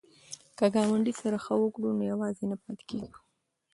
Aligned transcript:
که 0.57 0.65
ګاونډي 0.75 1.13
سره 1.21 1.37
ښه 1.45 1.55
وکړو 1.59 1.89
نو 1.97 2.03
یوازې 2.11 2.43
نه 2.51 2.55
پاتې 2.63 2.83
کیږو. 2.89 3.19